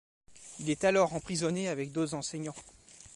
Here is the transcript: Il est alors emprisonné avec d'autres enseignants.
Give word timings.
Il 0.59 0.71
est 0.71 0.83
alors 0.83 1.13
emprisonné 1.13 1.67
avec 1.67 1.91
d'autres 1.91 2.15
enseignants. 2.15 2.55